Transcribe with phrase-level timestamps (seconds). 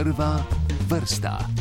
[0.00, 0.40] Prva
[0.88, 1.59] vrsta.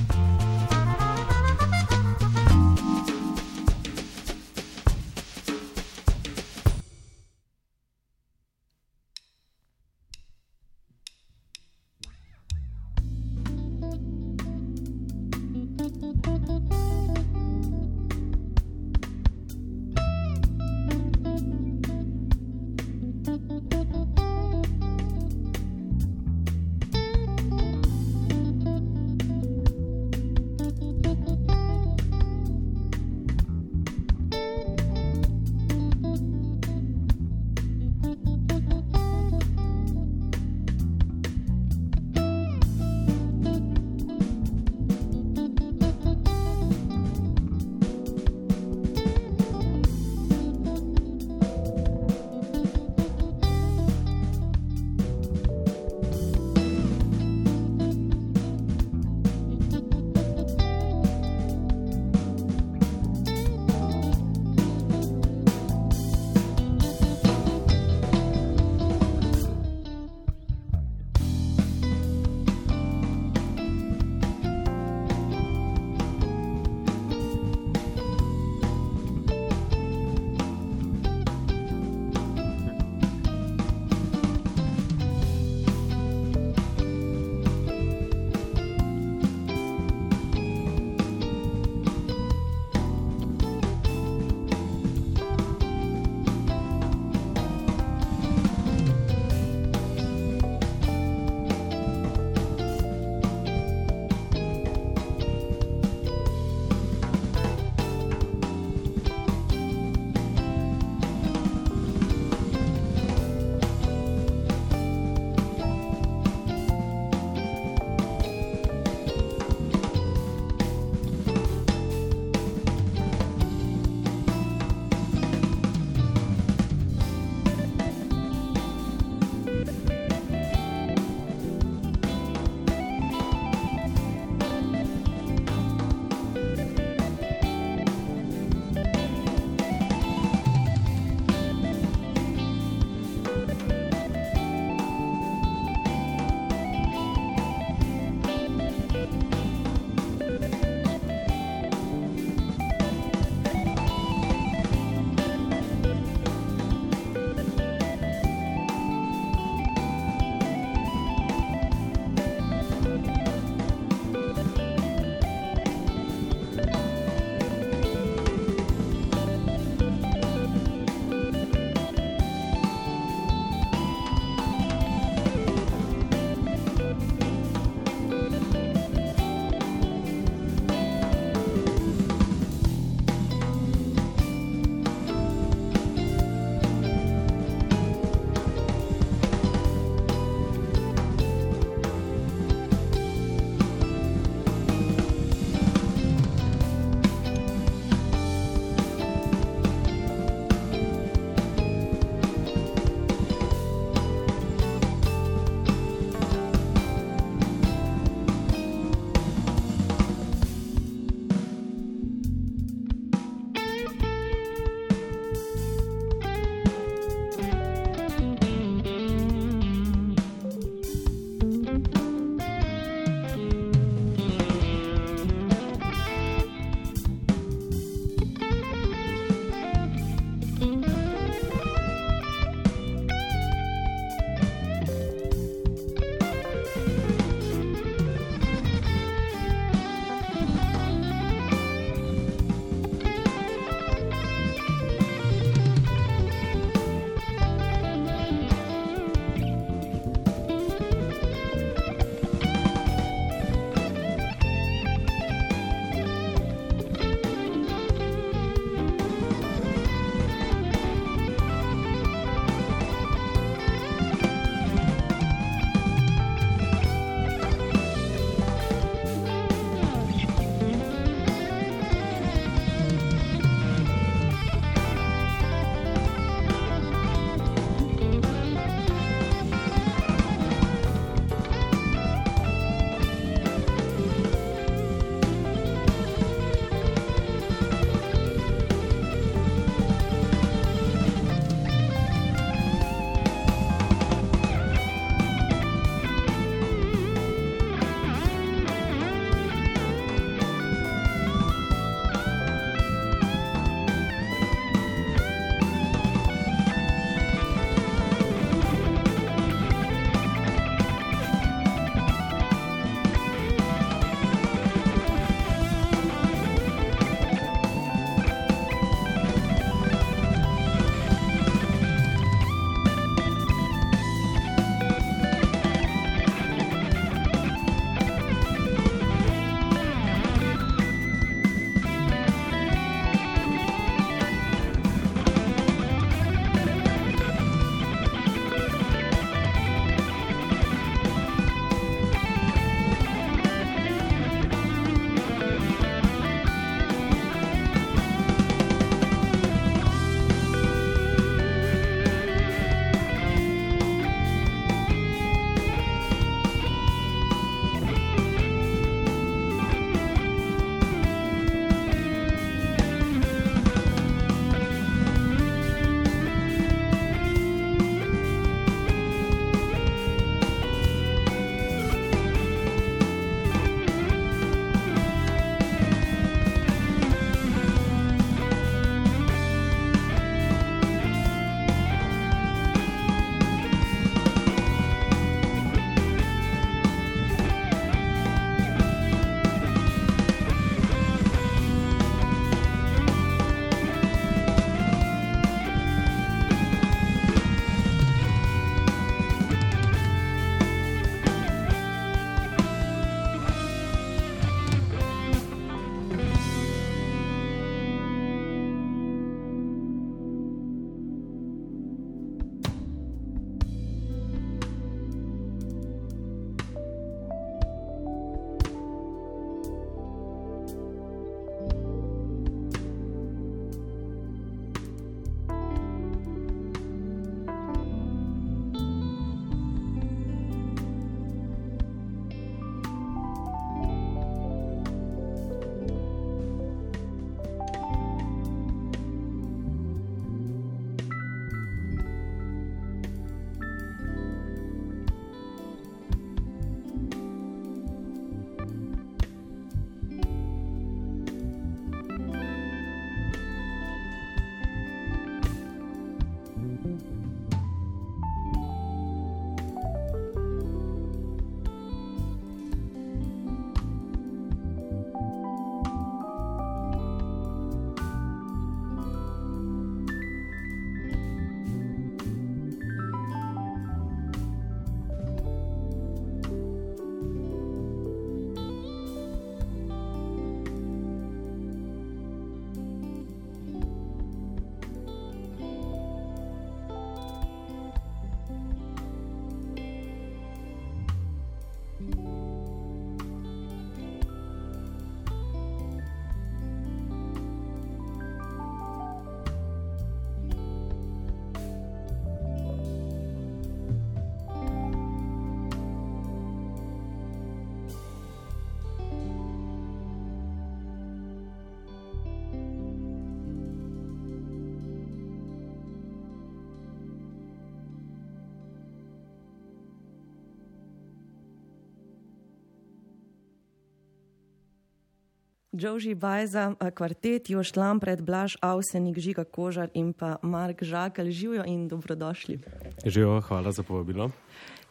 [525.71, 531.31] Joži Bajza, kvartet Još Lampred, Blaž Avsenik, Žiga Kožar in pa Mark Žakelj.
[531.31, 532.59] Živijo in dobrodošli.
[533.05, 534.31] Živijo, hvala za povabilo.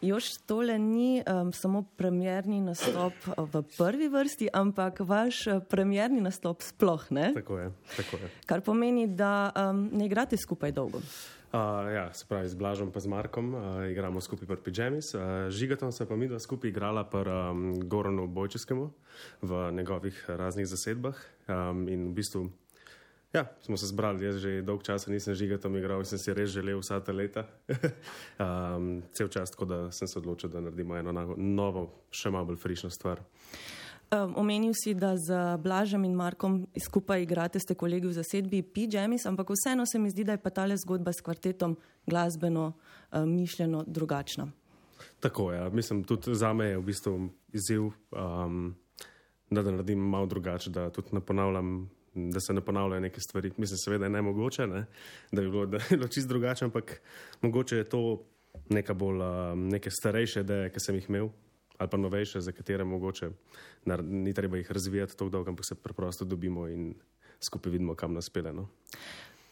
[0.01, 5.35] Još, tole ni um, samo premjerni nastop v prvi vrsti, ampak vaš
[5.69, 7.33] premjerni nastop sploh ne.
[7.33, 8.29] Tako je, tako je.
[8.45, 11.01] Kar pomeni, da um, ne igrate skupaj dolgo.
[11.49, 15.13] Uh, ja, se pravi, z Blažom in Markom uh, igramo skupaj pri Pijamis.
[15.13, 18.91] Uh, Žigatom se pa mi dva skupaj igrala pri um, Goranu Bojčeskemu
[19.41, 21.17] v njegovih raznih zasedbah.
[21.47, 22.51] Um, in v bistvu
[23.33, 26.49] ja, smo se zbrali, jaz že dolg časa nisem žigatom igral in sem si res
[26.49, 27.45] želel vsa ta leta.
[28.37, 32.61] um, cel čas, tako da sem se odločil, da naredimo eno novo, še malo bolj
[32.61, 33.25] frišno stvar.
[34.09, 39.27] Um, omenil si, da z Blažem in Markom skupaj igrate, ste kolegi v zasedbi Pijamis,
[39.29, 41.75] ampak vseeno se mi zdi, da je pa tale zgodba s kvartetom
[42.09, 44.47] glasbeno um, mišljeno drugačna.
[45.19, 45.69] Tako je, ja.
[45.69, 48.73] mislim, tudi za me je v bistvu izziv, um,
[49.49, 51.89] da, da naredim malo drugače, da tudi ne ponavljam.
[52.13, 53.51] Da se ne ponavljajo neke stvari.
[53.57, 54.85] Mislim, seveda je ne mogoče, ne?
[55.31, 57.01] da bi bilo, bilo čisto drugače, ampak
[57.41, 58.23] mogoče je to
[58.69, 59.21] neka bolj,
[59.55, 61.29] neke starejše ideje, ki sem jih imel,
[61.79, 63.29] ali pa novejše, za katere mogoče
[64.03, 66.93] ni treba jih razvijati tako dolgo, ampak se preprosto dobimo in
[67.39, 68.53] skupaj vidimo, kam nas pele.
[68.53, 68.67] No?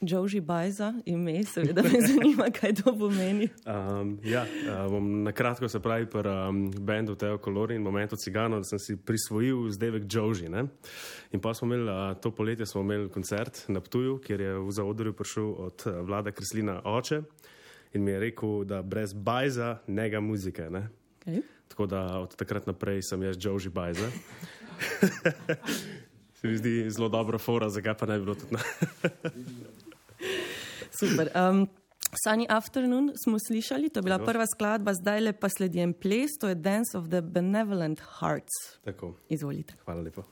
[0.01, 3.49] Joži Bajza, ime, seveda me zanima, kaj to pomeni.
[3.65, 4.45] Um, ja,
[4.89, 8.79] bom na kratko se pravi pri um, bendu Teo Colori in momentu Cigano, da sem
[8.79, 10.49] si prisvojil zdevek Joži.
[10.49, 10.67] Ne?
[11.31, 14.71] In pa smo imeli, uh, to poletje smo imeli koncert na Ptuju, kjer je v
[14.71, 17.21] zaodrju prišel od uh, vlada Kreslina oče
[17.93, 20.69] in mi je rekel, da brez Bajza nega muzike.
[20.69, 20.89] Ne?
[21.25, 21.41] Okay.
[21.67, 24.07] Tako da od takrat naprej sem jaz Joži Bajza.
[26.37, 28.59] Se mi zdi zelo dobra fora, zakaj pa ne bi bilo tudi na.
[30.99, 31.29] Super.
[31.35, 31.67] Um,
[32.23, 34.31] Sunny Afternoon smo slišali, to je bila Tako.
[34.31, 38.79] prva skladba, zdaj le pa sledi en ples, to je Dance of the Benevolent Hearts.
[38.85, 39.73] Tako, Izvolite.
[39.85, 40.23] hvala lepa.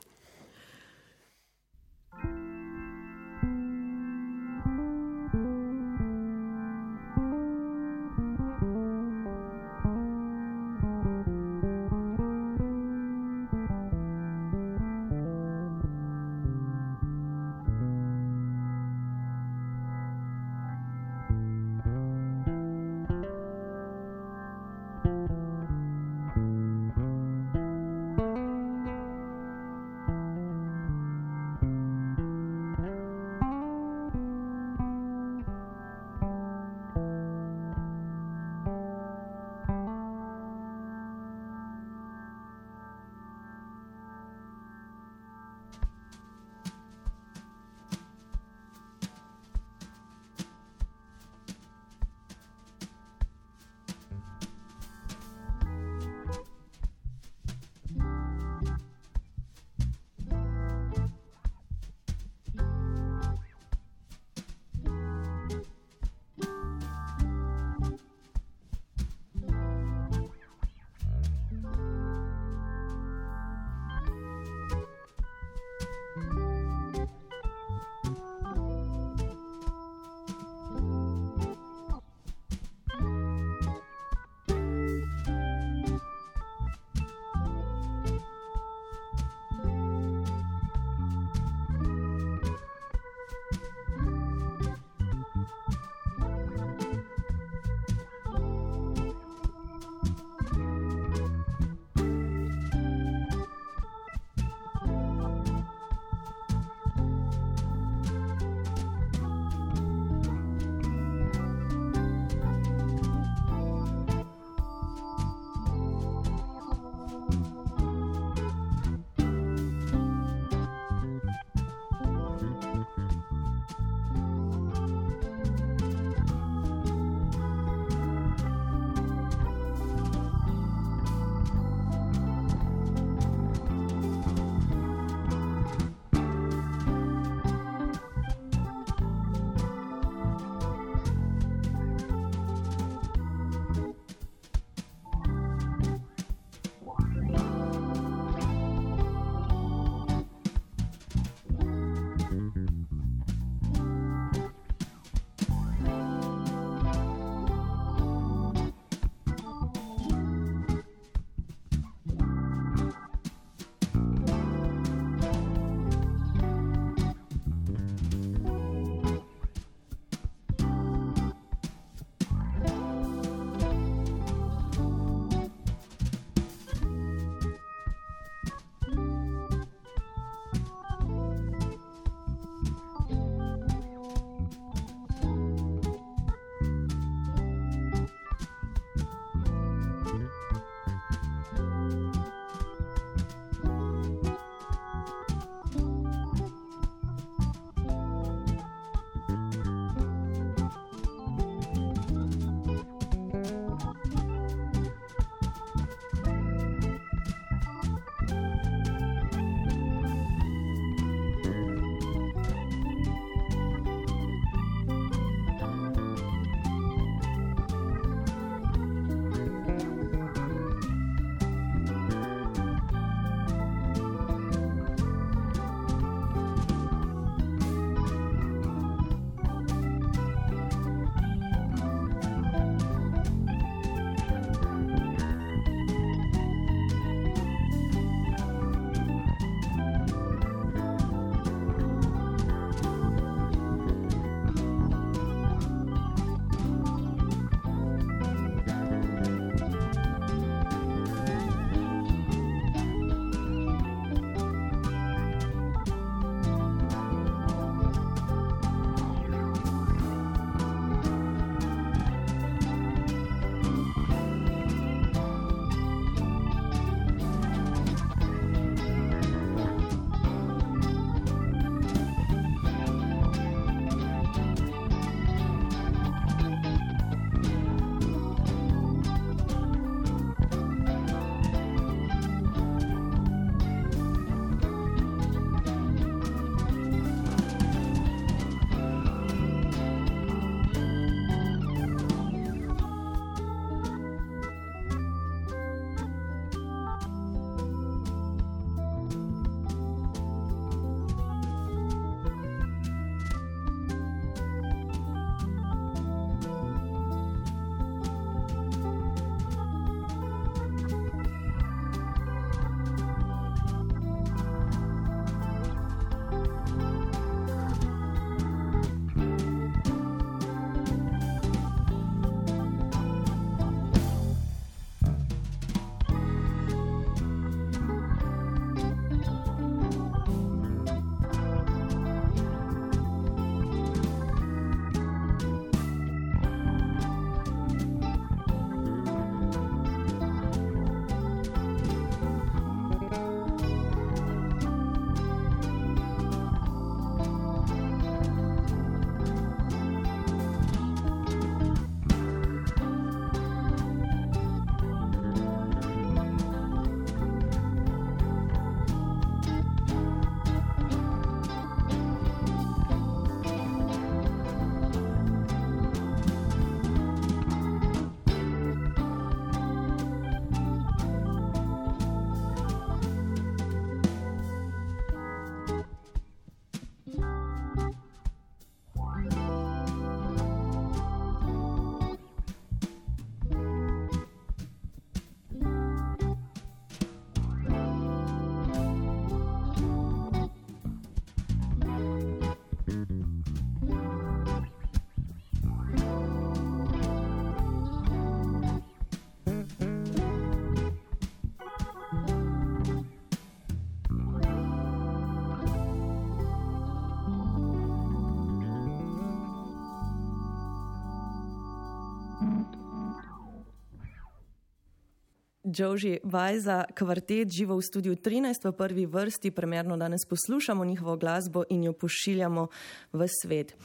[415.78, 421.64] Joži Vajza, kvartet živo v studiu 13 v prvi vrsti, primerno danes poslušamo njihovo glasbo
[421.70, 422.68] in jo pošiljamo
[423.14, 423.76] v svet.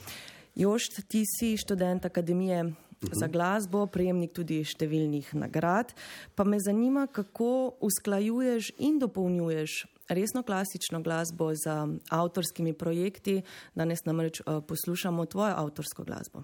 [0.55, 3.09] Jošt, ti si študent Akademije uh -huh.
[3.19, 5.93] za glasbo, prejemnik tudi številnih nagrad.
[6.35, 13.41] Pa me zanima, kako usklajuješ in dopolnjuješ resno klasično glasbo z avtorskimi projekti.
[13.75, 16.43] Danes namreč uh, poslušamo tvojo avtorsko glasbo.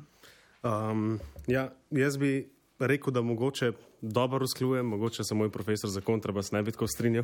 [0.63, 6.51] Um, ja, jaz bi rekel, da mogoče dobro usklajujem, mogoče se moj profesor za kontrabas
[6.51, 7.23] ne bi tako strinjal.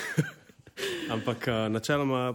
[1.14, 2.34] Ampak uh, načeloma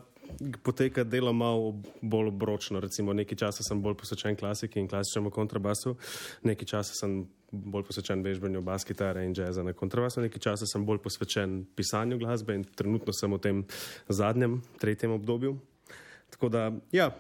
[0.63, 2.79] poteka delo malo bolj obročno.
[2.79, 5.95] Recimo, nekaj časa sem bolj posvečen klasiki in klasičnemu kontrabasu,
[6.43, 10.85] nekaj časa sem bolj posvečen vežbanju bas kitare in jazza na kontrabasu, nekaj časa sem
[10.85, 13.63] bolj posvečen pisanju glasbe in trenutno sem v tem
[14.09, 15.57] zadnjem, tretjem obdobju.
[16.33, 17.11] Tako da, ja,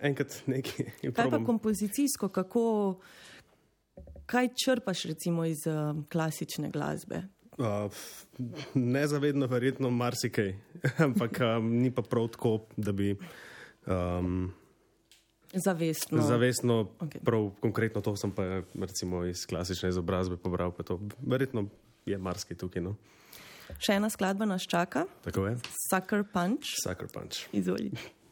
[0.00, 0.92] enkrat nekaj.
[1.02, 2.64] Kaj pa kompozicijsko, kako,
[4.26, 7.22] kaj črpaš recimo iz uh, klasične glasbe?
[7.58, 7.92] Uh,
[8.74, 10.54] nezavedno, verjetno marsikaj,
[11.06, 13.16] ampak um, ni pa prav tako, da bi.
[13.86, 14.52] Um,
[15.54, 16.22] Zavestno.
[16.22, 17.20] Zavestno, okay.
[17.24, 18.42] prav konkretno to sem pa
[18.74, 20.72] recimo iz klasične izobrazbe pobral.
[21.20, 21.68] Verjetno
[22.06, 22.82] je marsikaj tukaj.
[22.82, 22.96] No?
[23.78, 25.06] Še ena skladba nas čaka.
[25.24, 25.56] Tako je.
[25.86, 26.74] Sucker Punch.
[26.82, 27.46] Sucker Punch.
[27.52, 28.23] Izvolite.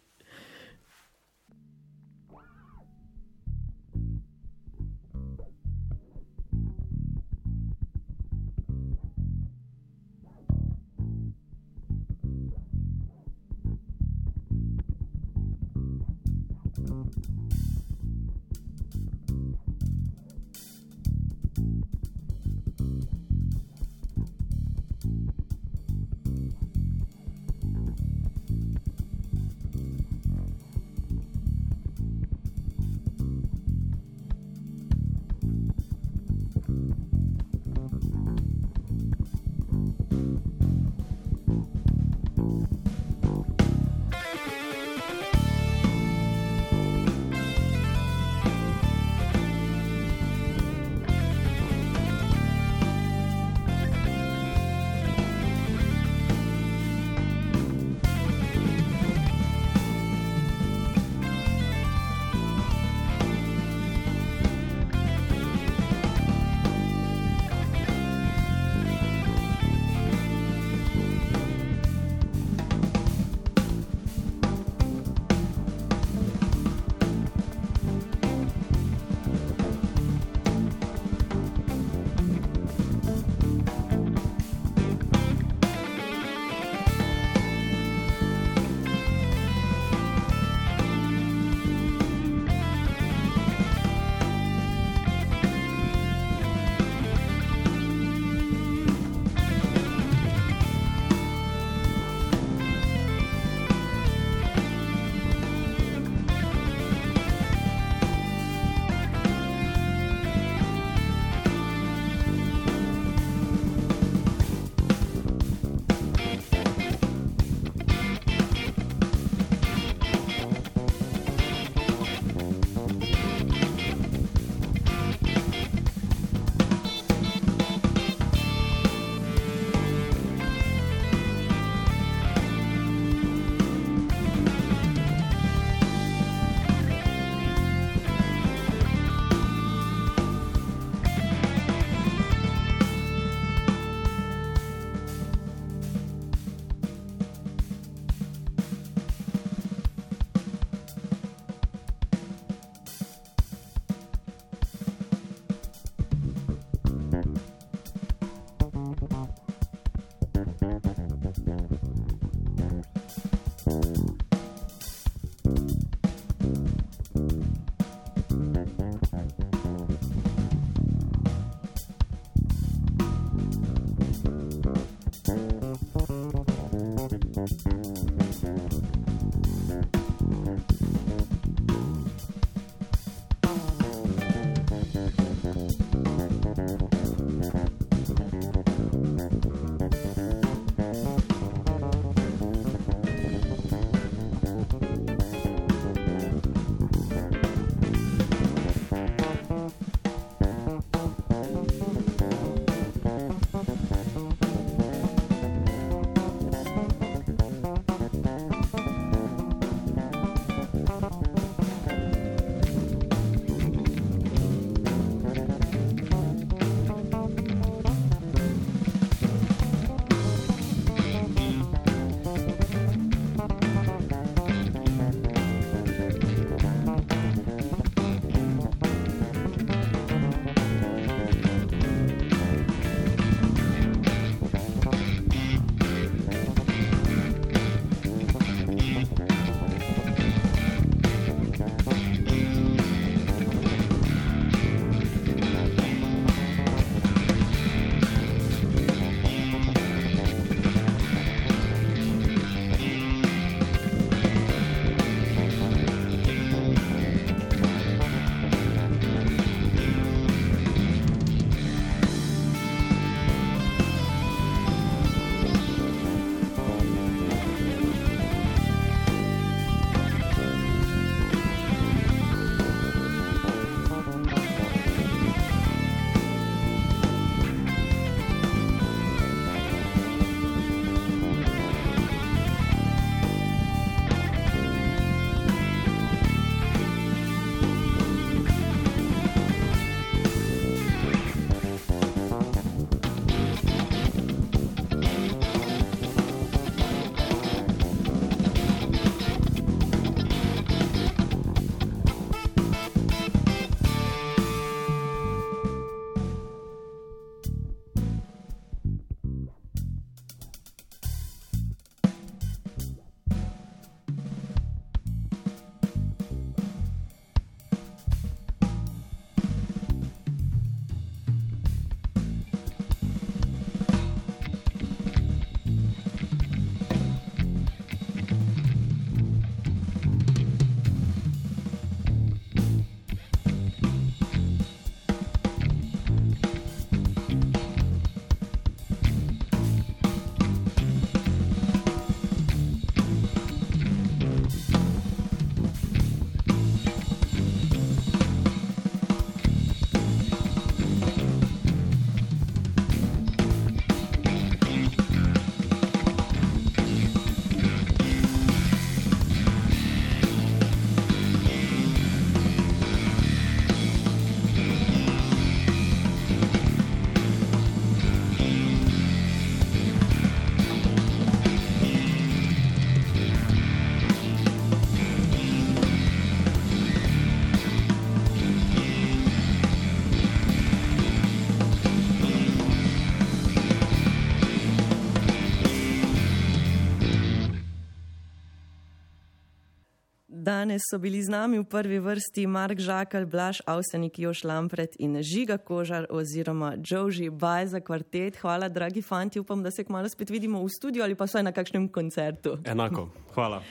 [390.53, 395.17] Danes so bili z nami v prvi vrsti Mark Žakal, Blaž Avsenik, Još Lampret in
[395.23, 398.37] Žiga Kožar oziroma Joži Baj za kvartet.
[398.37, 401.53] Hvala, dragi fanti, upam, da se kmalo spet vidimo v studiu ali pa vsaj na
[401.53, 402.59] kakšnem koncertu.
[402.65, 403.63] Enako, hvala.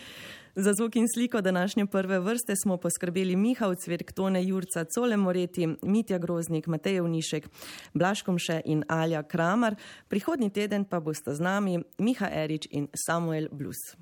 [0.55, 5.67] Za zvok in sliko današnje prve vrste smo poskrbeli Miha Cvirk, Tone Jurca, Cole Moreti,
[5.81, 7.45] Mitja Groznik, Matej Vnišek,
[7.93, 9.75] Blaškom še in Alja Kramar.
[10.09, 13.93] Prihodnji teden pa boste z nami Miha Erič in Samuel Blus.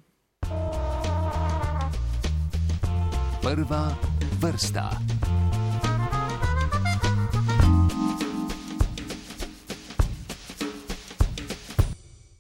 [3.42, 3.96] Prva
[4.40, 5.19] vrsta.